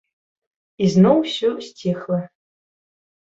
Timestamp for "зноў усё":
0.93-1.49